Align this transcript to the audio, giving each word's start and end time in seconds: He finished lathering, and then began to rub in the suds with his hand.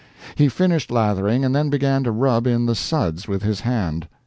He 0.33 0.49
finished 0.49 0.89
lathering, 0.89 1.45
and 1.45 1.55
then 1.55 1.69
began 1.69 2.03
to 2.05 2.11
rub 2.11 2.47
in 2.47 2.65
the 2.65 2.73
suds 2.73 3.27
with 3.27 3.43
his 3.43 3.59
hand. 3.59 4.07